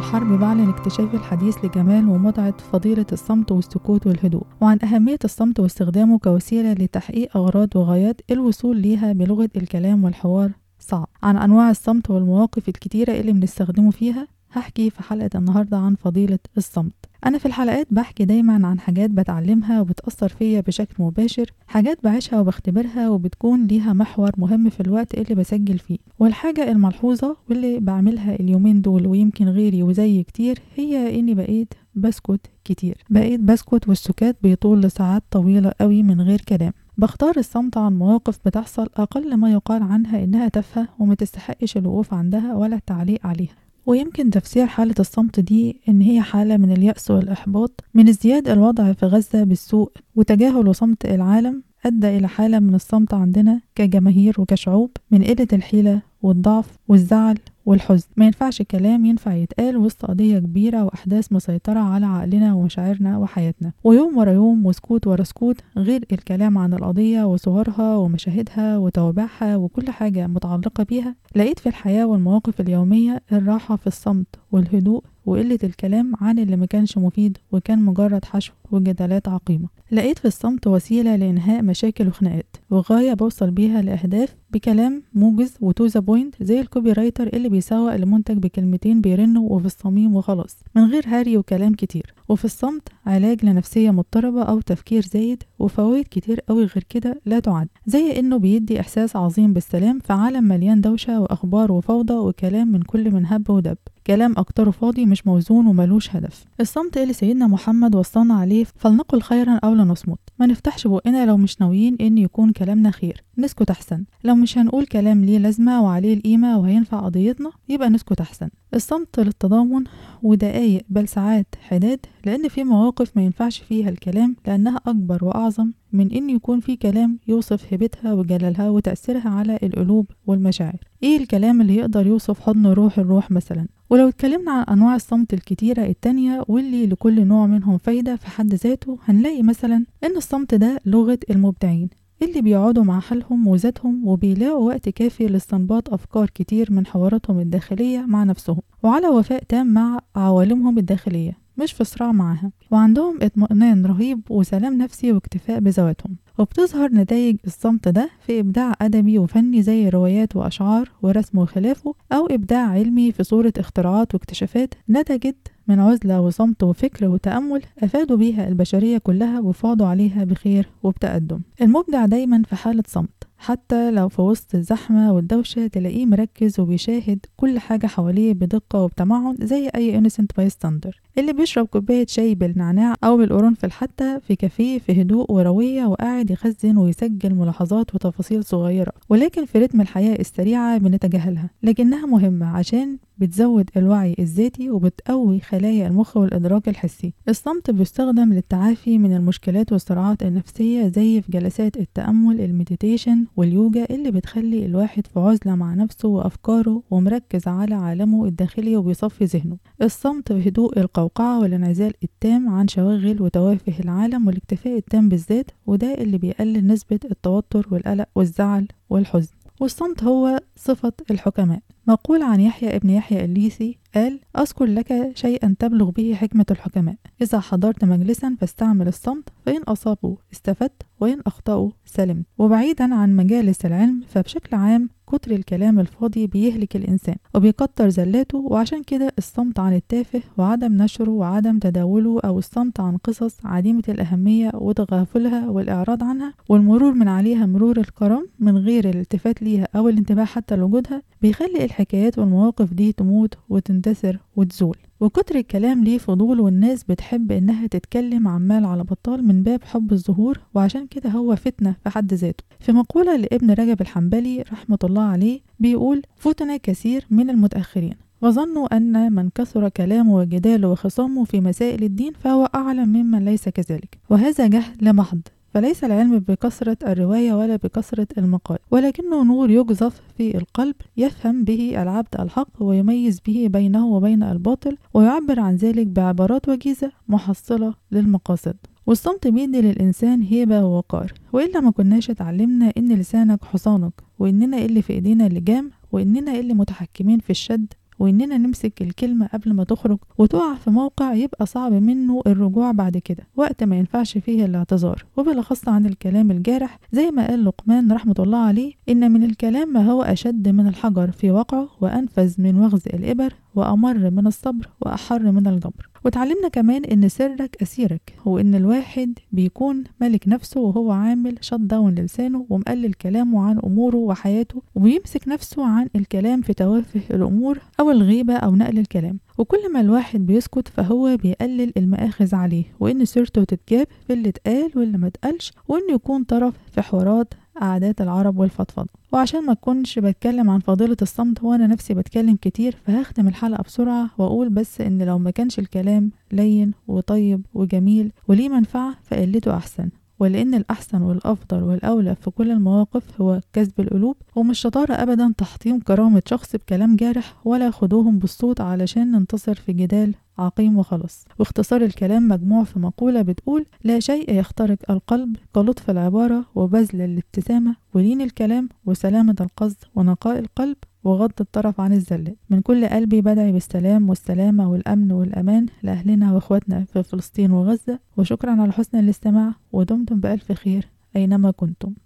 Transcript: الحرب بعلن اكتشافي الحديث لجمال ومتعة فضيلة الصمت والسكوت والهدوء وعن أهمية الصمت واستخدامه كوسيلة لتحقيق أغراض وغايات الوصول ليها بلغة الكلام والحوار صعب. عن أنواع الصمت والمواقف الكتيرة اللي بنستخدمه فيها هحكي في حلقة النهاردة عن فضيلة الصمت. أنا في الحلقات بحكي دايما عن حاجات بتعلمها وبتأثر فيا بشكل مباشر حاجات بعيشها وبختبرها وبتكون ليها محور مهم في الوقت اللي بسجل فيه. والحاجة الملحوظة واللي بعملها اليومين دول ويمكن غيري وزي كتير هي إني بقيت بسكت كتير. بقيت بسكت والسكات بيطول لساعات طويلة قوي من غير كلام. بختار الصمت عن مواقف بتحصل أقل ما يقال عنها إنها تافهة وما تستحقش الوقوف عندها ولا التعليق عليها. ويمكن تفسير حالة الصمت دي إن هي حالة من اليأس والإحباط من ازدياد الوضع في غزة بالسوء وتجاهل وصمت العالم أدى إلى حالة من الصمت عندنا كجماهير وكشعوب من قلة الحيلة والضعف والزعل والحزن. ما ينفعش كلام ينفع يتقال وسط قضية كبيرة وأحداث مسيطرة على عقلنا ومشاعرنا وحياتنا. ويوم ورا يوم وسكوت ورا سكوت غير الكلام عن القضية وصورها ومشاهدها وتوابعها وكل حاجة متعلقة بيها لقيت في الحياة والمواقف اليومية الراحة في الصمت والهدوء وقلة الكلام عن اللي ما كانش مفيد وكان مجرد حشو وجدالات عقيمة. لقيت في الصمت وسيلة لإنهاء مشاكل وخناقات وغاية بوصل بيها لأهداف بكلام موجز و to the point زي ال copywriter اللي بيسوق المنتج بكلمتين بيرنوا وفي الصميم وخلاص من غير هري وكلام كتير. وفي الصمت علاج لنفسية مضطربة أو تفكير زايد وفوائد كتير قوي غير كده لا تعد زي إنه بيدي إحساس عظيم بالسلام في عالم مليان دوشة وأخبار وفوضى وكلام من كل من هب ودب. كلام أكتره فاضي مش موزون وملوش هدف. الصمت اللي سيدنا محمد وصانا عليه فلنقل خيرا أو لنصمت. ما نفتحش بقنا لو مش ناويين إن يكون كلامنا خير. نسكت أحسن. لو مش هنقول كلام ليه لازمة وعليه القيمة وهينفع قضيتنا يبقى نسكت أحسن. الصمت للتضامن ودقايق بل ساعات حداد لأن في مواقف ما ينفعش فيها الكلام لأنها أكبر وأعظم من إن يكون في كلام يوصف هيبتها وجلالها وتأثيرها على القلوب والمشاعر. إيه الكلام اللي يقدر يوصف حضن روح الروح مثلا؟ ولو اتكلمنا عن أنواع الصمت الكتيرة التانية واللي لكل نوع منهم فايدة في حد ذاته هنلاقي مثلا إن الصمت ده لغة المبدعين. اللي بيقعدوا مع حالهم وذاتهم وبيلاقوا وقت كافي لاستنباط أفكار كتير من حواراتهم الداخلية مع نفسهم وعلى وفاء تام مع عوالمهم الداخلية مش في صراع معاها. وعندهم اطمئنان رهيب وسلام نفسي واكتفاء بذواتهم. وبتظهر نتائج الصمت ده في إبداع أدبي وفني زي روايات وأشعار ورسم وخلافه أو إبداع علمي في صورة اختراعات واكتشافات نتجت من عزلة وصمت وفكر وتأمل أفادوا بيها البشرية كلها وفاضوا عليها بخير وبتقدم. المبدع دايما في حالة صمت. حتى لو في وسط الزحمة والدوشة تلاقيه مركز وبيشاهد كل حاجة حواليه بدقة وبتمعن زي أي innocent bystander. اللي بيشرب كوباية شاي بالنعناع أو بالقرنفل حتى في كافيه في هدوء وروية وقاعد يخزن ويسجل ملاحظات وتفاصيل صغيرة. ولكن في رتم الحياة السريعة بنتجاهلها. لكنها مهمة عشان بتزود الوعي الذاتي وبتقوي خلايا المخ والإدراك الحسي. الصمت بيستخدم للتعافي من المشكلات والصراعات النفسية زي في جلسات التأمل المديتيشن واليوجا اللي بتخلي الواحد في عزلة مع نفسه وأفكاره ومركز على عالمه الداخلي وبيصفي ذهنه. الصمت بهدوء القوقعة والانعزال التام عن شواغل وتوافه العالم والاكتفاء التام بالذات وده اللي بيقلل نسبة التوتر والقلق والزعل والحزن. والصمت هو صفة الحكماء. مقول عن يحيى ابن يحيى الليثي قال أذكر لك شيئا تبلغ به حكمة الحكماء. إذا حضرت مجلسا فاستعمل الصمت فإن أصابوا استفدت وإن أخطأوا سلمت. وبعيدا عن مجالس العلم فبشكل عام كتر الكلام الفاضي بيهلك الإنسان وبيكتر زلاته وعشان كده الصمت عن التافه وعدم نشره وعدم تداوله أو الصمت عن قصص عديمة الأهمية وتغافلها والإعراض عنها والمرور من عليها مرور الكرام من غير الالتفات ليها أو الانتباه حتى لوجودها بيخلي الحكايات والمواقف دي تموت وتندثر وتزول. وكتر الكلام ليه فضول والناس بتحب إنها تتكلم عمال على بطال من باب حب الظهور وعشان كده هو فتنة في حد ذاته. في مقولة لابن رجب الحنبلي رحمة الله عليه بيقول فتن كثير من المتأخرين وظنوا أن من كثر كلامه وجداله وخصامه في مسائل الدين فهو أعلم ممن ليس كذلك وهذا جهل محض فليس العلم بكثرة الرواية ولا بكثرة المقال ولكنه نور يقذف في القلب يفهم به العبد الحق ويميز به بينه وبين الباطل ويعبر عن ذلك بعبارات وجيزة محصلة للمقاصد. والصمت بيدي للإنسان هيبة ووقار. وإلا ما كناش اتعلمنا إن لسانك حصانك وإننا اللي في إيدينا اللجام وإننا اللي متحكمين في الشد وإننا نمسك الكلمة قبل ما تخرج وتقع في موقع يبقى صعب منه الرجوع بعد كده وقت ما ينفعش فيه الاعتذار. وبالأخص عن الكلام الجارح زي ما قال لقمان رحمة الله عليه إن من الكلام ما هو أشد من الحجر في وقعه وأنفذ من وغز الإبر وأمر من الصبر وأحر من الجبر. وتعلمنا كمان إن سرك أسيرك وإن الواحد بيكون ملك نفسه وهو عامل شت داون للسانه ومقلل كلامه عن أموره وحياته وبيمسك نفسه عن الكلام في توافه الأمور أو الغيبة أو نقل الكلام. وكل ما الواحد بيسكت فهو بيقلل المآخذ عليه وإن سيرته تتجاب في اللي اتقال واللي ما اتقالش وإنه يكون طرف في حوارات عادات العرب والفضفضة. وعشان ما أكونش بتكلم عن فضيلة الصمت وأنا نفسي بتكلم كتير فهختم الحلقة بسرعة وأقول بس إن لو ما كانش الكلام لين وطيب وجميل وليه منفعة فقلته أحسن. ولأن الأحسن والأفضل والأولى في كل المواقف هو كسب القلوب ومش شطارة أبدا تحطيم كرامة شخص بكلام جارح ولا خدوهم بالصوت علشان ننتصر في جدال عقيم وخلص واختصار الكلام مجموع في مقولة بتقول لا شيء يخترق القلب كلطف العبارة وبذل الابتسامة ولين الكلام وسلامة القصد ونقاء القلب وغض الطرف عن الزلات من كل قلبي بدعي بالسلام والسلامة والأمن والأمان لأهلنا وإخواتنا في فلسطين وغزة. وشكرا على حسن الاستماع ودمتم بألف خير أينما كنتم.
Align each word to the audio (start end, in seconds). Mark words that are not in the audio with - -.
الحرب 0.00 0.38
بعلن 0.38 0.68
اكتشافي 0.68 1.16
الحديث 1.16 1.64
لجمال 1.64 2.08
ومتعة 2.08 2.54
فضيلة 2.72 3.06
الصمت 3.12 3.52
والسكوت 3.52 4.06
والهدوء 4.06 4.42
وعن 4.60 4.78
أهمية 4.82 5.18
الصمت 5.24 5.60
واستخدامه 5.60 6.18
كوسيلة 6.18 6.72
لتحقيق 6.72 7.36
أغراض 7.36 7.76
وغايات 7.76 8.20
الوصول 8.30 8.76
ليها 8.76 9.12
بلغة 9.12 9.50
الكلام 9.56 10.04
والحوار 10.04 10.50
صعب. 10.78 11.08
عن 11.22 11.36
أنواع 11.36 11.70
الصمت 11.70 12.10
والمواقف 12.10 12.68
الكتيرة 12.68 13.12
اللي 13.12 13.32
بنستخدمه 13.32 13.90
فيها 13.90 14.28
هحكي 14.52 14.90
في 14.90 15.02
حلقة 15.02 15.30
النهاردة 15.34 15.76
عن 15.76 15.94
فضيلة 15.94 16.38
الصمت. 16.56 16.92
أنا 17.26 17.38
في 17.38 17.46
الحلقات 17.46 17.86
بحكي 17.90 18.24
دايما 18.24 18.66
عن 18.66 18.80
حاجات 18.80 19.10
بتعلمها 19.10 19.80
وبتأثر 19.80 20.28
فيا 20.28 20.60
بشكل 20.60 21.02
مباشر 21.04 21.50
حاجات 21.66 21.98
بعيشها 22.04 22.40
وبختبرها 22.40 23.08
وبتكون 23.08 23.66
ليها 23.66 23.92
محور 23.92 24.30
مهم 24.36 24.70
في 24.70 24.80
الوقت 24.80 25.14
اللي 25.14 25.34
بسجل 25.34 25.78
فيه. 25.78 25.98
والحاجة 26.18 26.70
الملحوظة 26.70 27.36
واللي 27.50 27.80
بعملها 27.80 28.34
اليومين 28.34 28.80
دول 28.80 29.06
ويمكن 29.06 29.48
غيري 29.48 29.82
وزي 29.82 30.22
كتير 30.22 30.58
هي 30.76 31.20
إني 31.20 31.34
بقيت 31.34 31.74
بسكت 31.94 32.40
كتير. 32.64 33.04
بقيت 33.10 33.40
بسكت 33.40 33.88
والسكات 33.88 34.36
بيطول 34.42 34.80
لساعات 34.82 35.22
طويلة 35.30 35.72
قوي 35.80 36.02
من 36.02 36.20
غير 36.20 36.40
كلام. 36.48 36.72
بختار 36.98 37.34
الصمت 37.36 37.76
عن 37.76 37.98
مواقف 37.98 38.38
بتحصل 38.46 38.88
أقل 38.96 39.36
ما 39.36 39.52
يقال 39.52 39.82
عنها 39.82 40.24
إنها 40.24 40.48
تافهة 40.48 40.88
وما 40.98 41.14
تستحقش 41.14 41.76
الوقوف 41.76 42.14
عندها 42.14 42.54
ولا 42.54 42.76
التعليق 42.76 43.26
عليها. 43.26 43.54
ويمكن 43.86 44.30
تفسير 44.30 44.66
حالة 44.66 44.94
الصمت 45.00 45.40
دي 45.40 45.80
إن 45.88 46.00
هي 46.00 46.20
حالة 46.20 46.56
من 46.56 46.72
اليأس 46.72 47.10
والإحباط 47.10 47.84
من 47.94 48.08
ازدياد 48.08 48.48
الوضع 48.48 48.92
في 48.92 49.06
غزة 49.06 49.44
بالسوء 49.44 49.92
وتجاهل 50.16 50.68
وصمت 50.68 51.04
العالم 51.04 51.62
أدى 51.86 52.16
إلى 52.16 52.28
حالة 52.28 52.58
من 52.58 52.74
الصمت 52.74 53.14
عندنا 53.14 53.60
كجماهير 53.74 54.40
وكشعوب 54.40 54.90
من 55.10 55.24
قلة 55.24 55.48
الحيلة 55.52 56.02
والضعف 56.22 56.66
والزعل 56.88 57.38
والحزن. 57.70 58.06
ما 58.16 58.26
ينفعش 58.26 58.62
كلام 58.62 59.04
ينفع 59.04 59.34
يتقال 59.34 59.76
وسط 59.76 60.06
قضية 60.06 60.38
كبيرة 60.38 60.84
وأحداث 60.84 61.32
مسيطرة 61.32 61.78
على 61.80 62.06
عقلنا 62.06 62.54
ومشاعرنا 62.54 63.18
وحياتنا. 63.18 63.72
ويوم 63.84 64.18
ورا 64.18 64.32
يوم 64.32 64.66
وسكوت 64.66 65.06
ورا 65.06 65.22
سكوت 65.22 65.56
غير 65.76 66.04
الكلام 66.12 66.58
عن 66.58 66.74
القضية 66.74 67.24
وصورها 67.24 67.96
ومشاهدها 67.96 68.78
وتوابعها 68.78 69.56
وكل 69.56 69.90
حاجة 69.90 70.26
متعلقة 70.26 70.84
بيها 70.84 71.14
لقيت 71.36 71.58
في 71.58 71.68
الحياة 71.68 72.04
والمواقف 72.04 72.60
اليومية 72.60 73.22
الراحة 73.32 73.76
في 73.76 73.86
الصمت 73.86 74.26
والهدوء 74.52 75.02
وقلة 75.26 75.58
الكلام 75.64 76.12
عن 76.20 76.38
اللي 76.38 76.56
ما 76.56 76.66
كانش 76.66 76.98
مفيد 76.98 77.38
وكان 77.52 77.82
مجرد 77.82 78.24
حشو 78.24 78.52
وجدالات 78.72 79.28
عقيمة. 79.28 79.68
لقيت 79.92 80.18
في 80.18 80.24
الصمت 80.24 80.66
وسيلة 80.66 81.16
لإنهاء 81.16 81.62
مشاكل 81.62 82.08
وخناقات 82.08 82.56
وغاية 82.70 83.14
بوصل 83.14 83.50
بيها 83.50 83.82
لأهداف 83.82 84.36
بكلام 84.50 85.02
موجز 85.14 85.54
و 85.60 85.69
to 85.69 85.86
the 85.86 86.00
point 86.00 86.34
زي 86.42 86.60
ال 86.60 86.92
copywriter 86.92 87.26
اللي 87.26 87.48
بيسوق 87.48 87.92
المنتج 87.92 88.38
بكلمتين 88.38 89.00
بيرنوا 89.00 89.48
وفي 89.50 89.66
الصميم 89.66 90.16
وخلاص 90.16 90.56
من 90.74 90.84
غير 90.84 91.02
هري 91.06 91.36
وكلام 91.36 91.74
كتير. 91.74 92.14
وفي 92.28 92.44
الصمت 92.44 92.88
علاج 93.06 93.44
لنفسية 93.44 93.90
مضطربة 93.90 94.42
أو 94.42 94.60
تفكير 94.60 95.02
زايد 95.02 95.42
وفوائد 95.58 96.04
كتير 96.10 96.40
قوي 96.40 96.64
غير 96.64 96.84
كده 96.88 97.20
لا 97.26 97.38
تعد 97.38 97.68
زي 97.86 98.18
إنه 98.18 98.36
بيدي 98.36 98.80
إحساس 98.80 99.16
عظيم 99.16 99.52
بالسلام 99.52 99.98
في 99.98 100.12
عالم 100.12 100.44
مليان 100.44 100.80
دوشة 100.80 101.20
وأخبار 101.20 101.72
وفوضى 101.72 102.14
وكلام 102.14 102.68
من 102.72 102.82
كل 102.82 103.10
من 103.10 103.26
هب 103.26 103.50
ودب. 103.50 103.76
كلام 104.10 104.34
أكتره 104.36 104.70
فاضي 104.70 105.06
مش 105.06 105.26
موزون 105.26 105.66
وملوش 105.66 106.16
هدف. 106.16 106.44
الصمت 106.60 106.96
اللي 106.96 107.12
سيدنا 107.12 107.46
محمد 107.46 107.94
وصانا 107.94 108.34
عليه 108.34 108.64
فلنقل 108.76 109.22
خيرا 109.22 109.60
أو 109.64 109.74
لنصمت. 109.74 110.18
ما 110.38 110.46
نفتحش 110.46 110.86
بقنا 110.86 111.26
لو 111.26 111.36
مش 111.36 111.60
ناويين 111.60 111.96
إن 112.00 112.18
يكون 112.18 112.52
كلامنا 112.52 112.90
خير. 112.90 113.24
نسكت 113.38 113.70
أحسن. 113.70 114.04
لو 114.24 114.34
مش 114.34 114.58
هنقول 114.58 114.86
كلام 114.86 115.24
ليه 115.24 115.38
لازمة 115.38 115.82
وعليه 115.82 116.14
القيمة 116.14 116.58
وهينفع 116.58 117.00
قضيتنا 117.00 117.50
يبقى 117.68 117.90
نسكت 117.90 118.20
أحسن. 118.20 118.48
الصمت 118.74 119.20
للتضامن 119.20 119.84
ودقايق 120.22 120.82
بل 120.88 121.08
ساعات 121.08 121.46
حداد 121.60 121.98
لأن 122.24 122.48
في 122.48 122.64
مواقف 122.64 123.16
ما 123.16 123.22
ينفعش 123.22 123.58
فيها 123.58 123.88
الكلام 123.88 124.36
لأنها 124.46 124.80
أكبر 124.86 125.24
وأعظم 125.24 125.70
من 125.92 126.10
إن 126.12 126.30
يكون 126.30 126.60
في 126.60 126.76
كلام 126.76 127.18
يوصف 127.28 127.72
هيبتها 127.72 128.12
وجلالها 128.12 128.70
وتأثيرها 128.70 129.28
على 129.28 129.58
القلوب 129.62 130.06
والمشاعر. 130.26 130.76
إيه 131.02 131.16
الكلام 131.16 131.60
اللي 131.60 131.76
يقدر 131.76 132.06
يوصف 132.06 132.40
حضن 132.40 132.66
روح 132.66 132.98
الروح 132.98 133.30
مثلا؟ 133.30 133.66
ولو 133.90 134.08
اتكلمنا 134.08 134.52
عن 134.52 134.64
أنواع 134.64 134.94
الصمت 134.94 135.34
الكتيرة 135.34 135.84
التانية 135.86 136.44
واللي 136.48 136.86
لكل 136.86 137.26
نوع 137.26 137.46
منهم 137.46 137.78
فايدة 137.78 138.16
في 138.16 138.26
حد 138.26 138.54
ذاته 138.54 138.98
هنلاقي 139.04 139.42
مثلا 139.42 139.84
إن 140.04 140.16
الصمت 140.16 140.54
ده 140.54 140.80
لغة 140.86 141.18
المبدعين. 141.30 141.88
اللي 142.22 142.42
بيقعدوا 142.42 142.84
مع 142.84 143.00
حالهم 143.00 143.46
وذاتهم 143.46 144.08
وبيلاقوا 144.08 144.68
وقت 144.68 144.88
كافي 144.88 145.26
لاستنباط 145.26 145.92
أفكار 145.92 146.30
كتير 146.30 146.72
من 146.72 146.86
حواراتهم 146.86 147.40
الداخلية 147.40 147.98
مع 148.06 148.24
نفسهم 148.24 148.60
وعلى 148.82 149.08
وفاء 149.08 149.42
تام 149.48 149.66
مع 149.66 149.98
عوالمهم 150.16 150.78
الداخلية 150.78 151.40
مش 151.58 151.72
في 151.72 151.84
صراع 151.84 152.12
معاها. 152.12 152.52
وعندهم 152.70 153.18
اطمئنان 153.22 153.86
رهيب 153.86 154.20
وسلام 154.30 154.78
نفسي 154.78 155.12
واكتفاء 155.12 155.60
بذواتهم. 155.60 156.16
وبتظهر 156.38 156.90
نتائج 156.92 157.36
الصمت 157.46 157.88
ده 157.88 158.10
في 158.26 158.40
إبداع 158.40 158.74
أدبي 158.82 159.18
وفني 159.18 159.62
زي 159.62 159.88
روايات 159.88 160.36
وأشعار 160.36 160.90
ورسم 161.02 161.38
وخلافه 161.38 161.94
أو 162.12 162.26
إبداع 162.26 162.68
علمي 162.70 163.12
في 163.12 163.24
صورة 163.24 163.52
اختراعات 163.58 164.14
واكتشافات 164.14 164.74
نتجت 164.90 165.36
من 165.70 165.80
عزلة 165.80 166.20
وصمت 166.20 166.62
وفكر 166.62 167.08
وتأمل 167.08 167.62
أفادوا 167.82 168.16
بيها 168.16 168.48
البشرية 168.48 168.98
كلها 168.98 169.40
وفاضوا 169.40 169.86
عليها 169.86 170.24
بخير 170.24 170.68
وبتقدم. 170.82 171.40
المبدع 171.62 172.06
دايما 172.06 172.42
في 172.42 172.56
حالة 172.56 172.82
صمت. 172.86 173.08
حتى 173.38 173.90
لو 173.90 174.08
في 174.08 174.22
وسط 174.22 174.54
الزحمة 174.54 175.12
والدوشة 175.12 175.66
تلاقيه 175.66 176.06
مركز 176.06 176.60
وبيشاهد 176.60 177.18
كل 177.36 177.58
حاجة 177.58 177.86
حواليه 177.86 178.32
بدقة 178.32 178.82
وبتمعن 178.82 179.36
زي 179.40 179.68
أي 179.74 180.00
innocent 180.00 180.40
bystander. 180.40 180.90
اللي 181.18 181.32
بيشرب 181.32 181.66
كوباية 181.66 182.06
شاي 182.06 182.34
بالنعناع 182.34 182.94
أو 183.04 183.16
بالقرنفل 183.16 183.72
حتى 183.72 184.20
في 184.20 184.36
كافيه 184.36 184.78
في 184.78 185.02
هدوء 185.02 185.32
وروية 185.32 185.84
وقاعد 185.84 186.30
يخزن 186.30 186.76
ويسجل 186.76 187.34
ملاحظات 187.34 187.94
وتفاصيل 187.94 188.44
صغيرة. 188.44 188.92
ولكن 189.08 189.44
في 189.44 189.58
رتم 189.58 189.80
الحياة 189.80 190.18
السريعة 190.20 190.78
بنتجاهلها. 190.78 191.50
لكنها 191.62 192.06
مهمة 192.06 192.46
عشان 192.46 192.98
بتزود 193.20 193.70
الوعي 193.76 194.16
الذاتي 194.18 194.70
وبتقوي 194.70 195.40
خلايا 195.40 195.86
المخ 195.86 196.16
والإدراك 196.16 196.68
الحسي. 196.68 197.12
الصمت 197.28 197.70
بيستخدم 197.70 198.32
للتعافي 198.32 198.98
من 198.98 199.16
المشكلات 199.16 199.72
والصراعات 199.72 200.22
النفسية 200.22 200.88
زي 200.88 201.22
في 201.22 201.32
جلسات 201.32 201.76
التأمل 201.76 202.40
المديتيشن 202.40 203.26
واليوجا 203.36 203.84
اللي 203.90 204.10
بتخلي 204.10 204.66
الواحد 204.66 205.06
في 205.06 205.20
عزلة 205.20 205.54
مع 205.54 205.74
نفسه 205.74 206.08
وأفكاره 206.08 206.82
ومركز 206.90 207.48
على 207.48 207.74
عالمه 207.74 208.24
الداخلي 208.24 208.76
وبيصفي 208.76 209.24
ذهنه. 209.24 209.56
الصمت 209.82 210.32
بهدوء 210.32 210.78
القوقعة 210.78 211.40
والانعزال 211.40 211.92
التام 212.02 212.48
عن 212.48 212.68
شواغل 212.68 213.22
وتوافه 213.22 213.80
العالم 213.80 214.26
والاكتفاء 214.26 214.76
التام 214.76 215.08
بالذات 215.08 215.50
وده 215.66 215.94
اللي 215.94 216.18
بيقلل 216.18 216.66
نسبة 216.66 217.00
التوتر 217.10 217.66
والقلق 217.70 218.08
والزعل 218.14 218.68
والحزن. 218.90 219.39
والصمت 219.60 220.04
هو 220.04 220.40
صفة 220.56 220.92
الحكماء. 221.10 221.60
مقول 221.86 222.22
عن 222.22 222.40
يحيى 222.40 222.76
ابن 222.76 222.90
يحيى 222.90 223.24
الليثي 223.24 223.78
قال 223.94 224.20
أذكر 224.38 224.64
لك 224.64 225.12
شيئا 225.14 225.56
تبلغ 225.58 225.90
به 225.90 226.14
حكمة 226.14 226.46
الحكماء. 226.50 226.94
إذا 227.22 227.40
حضرت 227.40 227.84
مجلسا 227.84 228.36
فاستعمل 228.40 228.88
الصمت 228.88 229.28
فإن 229.46 229.62
أصابوا 229.62 230.16
استفدت 230.32 230.82
وإن 231.00 231.20
أخطأوا 231.26 231.70
سلمت. 231.84 232.26
وبعيدا 232.38 232.94
عن 232.94 233.16
مجالس 233.16 233.66
العلم 233.66 234.02
فبشكل 234.08 234.56
عام 234.56 234.90
كتر 235.10 235.30
الكلام 235.30 235.80
الفاضي 235.80 236.26
بيهلك 236.26 236.76
الإنسان 236.76 237.14
وبيكتر 237.34 237.88
زلاته 237.88 238.38
وعشان 238.38 238.82
كده 238.82 239.12
الصمت 239.18 239.58
عن 239.58 239.74
التافه 239.74 240.22
وعدم 240.38 240.82
نشره 240.82 241.10
وعدم 241.10 241.58
تداوله 241.58 242.20
أو 242.24 242.38
الصمت 242.38 242.80
عن 242.80 242.96
قصص 242.96 243.36
عديمة 243.46 243.82
الأهمية 243.88 244.50
وتغافلها 244.54 245.48
والإعراض 245.50 246.04
عنها 246.04 246.34
والمرور 246.48 246.92
من 246.94 247.08
عليها 247.08 247.46
مرور 247.46 247.78
الكرام 247.78 248.28
من 248.38 248.56
غير 248.58 248.90
الالتفات 248.90 249.42
ليها 249.42 249.68
أو 249.76 249.88
الانتباه 249.88 250.24
حتى 250.24 250.56
لوجودها 250.56 251.02
بيخلي 251.22 251.64
الحكايات 251.64 252.18
والمواقف 252.18 252.72
دي 252.74 252.92
تموت 252.92 253.34
وتندثر 253.48 254.18
وتزول. 254.36 254.76
وكتر 255.00 255.34
الكلام 255.34 255.84
ليه 255.84 255.98
فضول 255.98 256.40
والناس 256.40 256.84
بتحب 256.84 257.32
إنها 257.32 257.66
تتكلم 257.66 258.28
عمال 258.28 258.64
على 258.64 258.84
بطال 258.84 259.26
من 259.28 259.42
باب 259.42 259.64
حب 259.64 259.92
الظهور 259.92 260.40
وعشان 260.54 260.86
كده 260.86 261.10
هو 261.10 261.36
فتنة 261.36 261.76
في 261.84 261.90
حد 261.90 262.14
ذاته. 262.14 262.44
في 262.60 262.72
مقولة 262.72 263.16
لابن 263.16 263.50
رجب 263.50 263.80
الحنبلي 263.80 264.42
رحمة 264.52 264.78
الله 264.84 265.02
عليه 265.02 265.40
بيقول 265.60 266.02
فتن 266.16 266.56
كثير 266.56 267.06
من 267.10 267.30
المتأخرين 267.30 267.94
وظنوا 268.22 268.76
أن 268.76 269.12
من 269.12 269.28
كثر 269.34 269.68
كلامه 269.68 270.14
وجداله 270.14 270.68
وخصامه 270.68 271.24
في 271.24 271.40
مسائل 271.40 271.82
الدين 271.82 272.12
فهو 272.12 272.44
أعلم 272.54 272.88
ممن 272.88 273.24
ليس 273.24 273.48
كذلك 273.48 273.98
وهذا 274.10 274.46
جهل 274.46 274.92
محض 274.96 275.20
فليس 275.54 275.84
العلم 275.84 276.18
بكثرة 276.18 276.76
الرواية 276.86 277.32
ولا 277.32 277.56
بكثرة 277.56 278.06
المقال 278.18 278.58
ولكنه 278.70 279.24
نور 279.24 279.50
يقذف 279.50 280.00
في 280.16 280.38
القلب 280.38 280.74
يفهم 280.96 281.44
به 281.44 281.82
العبد 281.82 282.20
الحق 282.20 282.48
ويميز 282.62 283.20
به 283.26 283.48
بينه 283.50 283.86
وبين 283.86 284.22
الباطل 284.22 284.76
ويعبر 284.94 285.40
عن 285.40 285.56
ذلك 285.56 285.86
بعبارات 285.86 286.48
وجيزة 286.48 286.92
محصلة 287.08 287.74
للمقاصد. 287.92 288.56
والصمت 288.86 289.26
بيدي 289.26 289.60
للإنسان 289.60 290.22
هيبة 290.22 290.64
ووقار. 290.64 291.12
وإلا 291.32 291.60
ما 291.60 291.70
كناش 291.70 292.10
اتعلمنا 292.10 292.72
إن 292.76 292.92
لسانك 292.92 293.44
حصانك 293.44 293.92
وإننا 294.18 294.58
اللي 294.58 294.82
في 294.82 294.92
إيدينا 294.92 295.26
اللجام 295.26 295.70
وإننا 295.92 296.34
اللي 296.34 296.54
متحكمين 296.54 297.18
في 297.18 297.30
الشد 297.30 297.72
وإننا 298.00 298.38
نمسك 298.38 298.82
الكلمة 298.82 299.26
قبل 299.26 299.52
ما 299.52 299.64
تخرج 299.64 299.98
وتقع 300.18 300.54
في 300.54 300.70
موقع 300.70 301.14
يبقى 301.14 301.46
صعب 301.46 301.72
منه 301.72 302.22
الرجوع 302.26 302.72
بعد 302.72 302.98
كده 302.98 303.26
وقت 303.36 303.64
ما 303.64 303.76
ينفعش 303.76 304.18
فيه 304.18 304.44
الاعتذار. 304.44 305.04
وبالأخص 305.16 305.68
عن 305.68 305.86
الكلام 305.86 306.30
الجارح 306.30 306.78
زي 306.92 307.10
ما 307.10 307.26
قال 307.26 307.44
لقمان 307.44 307.92
رحمة 307.92 308.14
الله 308.18 308.38
عليه 308.38 308.72
إن 308.88 309.10
من 309.12 309.24
الكلام 309.24 309.72
ما 309.72 309.90
هو 309.90 310.02
أشد 310.02 310.48
من 310.48 310.66
الحجر 310.66 311.10
في 311.10 311.30
وقعه 311.30 311.68
وأنفذ 311.80 312.34
من 312.42 312.56
وغز 312.58 312.82
الإبر 312.94 313.34
وأمر 313.54 314.10
من 314.10 314.26
الصبر 314.26 314.68
وأحر 314.80 315.32
من 315.32 315.46
الجبر. 315.46 315.89
وتعلمنا 316.04 316.48
كمان 316.48 316.84
إن 316.84 317.08
سرك 317.08 317.62
أسيرك 317.62 318.14
وإن 318.24 318.54
الواحد 318.54 319.18
بيكون 319.32 319.84
ملك 320.00 320.28
نفسه 320.28 320.60
وهو 320.60 320.92
عامل 320.92 321.38
شت 321.40 321.54
داون 321.60 321.94
للسانه 321.94 322.46
ومقلل 322.50 322.92
كلامه 322.94 323.42
عن 323.48 323.58
أموره 323.58 323.96
وحياته 323.96 324.62
وبيمسك 324.74 325.28
نفسه 325.28 325.66
عن 325.66 325.88
الكلام 325.96 326.42
في 326.42 326.52
توافه 326.54 327.00
الأمور 327.10 327.58
أو 327.80 327.90
الغيبة 327.90 328.34
أو 328.36 328.56
نقل 328.56 328.78
الكلام. 328.78 329.18
وكل 329.38 329.72
ما 329.72 329.80
الواحد 329.80 330.26
بيسكت 330.26 330.68
فهو 330.68 331.16
بيقلل 331.16 331.72
المآخذ 331.76 332.34
عليه 332.34 332.64
وإن 332.80 333.04
سيرته 333.04 333.44
تتجاب 333.44 333.86
في 334.06 334.12
اللي 334.12 334.28
اتقال 334.28 334.70
واللي 334.76 334.98
ما 334.98 335.06
اتقالش 335.06 335.52
وإنه 335.68 335.94
يكون 335.94 336.24
طرف 336.24 336.54
في 336.72 336.82
حوارات 336.82 337.34
عادات 337.60 338.00
العرب 338.00 338.38
والفضفضة. 338.38 338.88
وعشان 339.12 339.46
ما 339.46 339.52
أكونش 339.52 339.98
بتكلم 339.98 340.50
عن 340.50 340.60
فضيلة 340.60 340.96
الصمت 341.02 341.42
وأنا 341.44 341.66
نفسي 341.66 341.94
بتكلم 341.94 342.38
كتير 342.42 342.76
فهختم 342.86 343.28
الحلقة 343.28 343.62
بسرعة 343.62 344.10
وأقول 344.18 344.48
بس 344.48 344.80
إن 344.80 345.02
لو 345.02 345.18
ما 345.18 345.30
كانش 345.30 345.58
الكلام 345.58 346.10
لين 346.32 346.72
وطيب 346.88 347.42
وجميل 347.54 348.12
وليه 348.28 348.48
منفعة 348.48 348.94
فقلته 349.04 349.56
أحسن. 349.56 349.88
ولأن 350.20 350.54
الأحسن 350.54 351.02
والأفضل 351.02 351.62
والأولى 351.62 352.14
في 352.14 352.30
كل 352.30 352.50
المواقف 352.50 353.20
هو 353.20 353.40
كسب 353.52 353.80
القلوب 353.80 354.16
ومش 354.36 354.58
شطارة 354.58 354.94
أبدا 354.94 355.34
تحطيم 355.38 355.80
كرامة 355.80 356.22
شخص 356.26 356.56
بكلام 356.56 356.96
جارح 356.96 357.34
ولا 357.44 357.70
خدوهم 357.70 358.18
بالصوت 358.18 358.60
علشان 358.60 359.12
ننتصر 359.12 359.54
في 359.54 359.72
جدال 359.72 360.14
عقيم 360.38 360.78
وخلص 360.78 361.24
واختصار 361.38 361.82
الكلام 361.82 362.28
مجموع 362.28 362.64
في 362.64 362.78
مقولة 362.78 363.22
بتقول 363.22 363.66
لا 363.84 364.00
شيء 364.00 364.38
يخترق 364.38 364.78
القلب 364.90 365.36
كلطف 365.52 365.90
العبارة 365.90 366.44
وبذل 366.54 367.00
الابتسامة 367.00 367.76
ولين 367.94 368.20
الكلام 368.20 368.68
وسلامة 368.86 369.36
القصد 369.40 369.76
ونقاء 369.94 370.38
القلب 370.38 370.76
وغض 371.04 371.32
الطرف 371.40 371.80
عن 371.80 371.92
الزلات 371.92 372.36
من 372.50 372.60
كل 372.60 372.86
قلبي 372.88 373.20
بدعي 373.20 373.52
بالسلام 373.52 374.08
والسلامة 374.08 374.70
والأمن 374.70 375.12
والأمان 375.12 375.66
لأهلنا 375.82 376.32
وإخواتنا 376.32 376.84
في 376.84 377.02
فلسطين 377.02 377.50
وغزة. 377.50 377.98
وشكرا 378.16 378.62
على 378.62 378.72
حسن 378.72 378.98
الاستماع 378.98 379.54
ودمتم 379.72 380.20
بألف 380.20 380.52
خير 380.52 380.88
أينما 381.16 381.50
كنتم. 381.50 381.94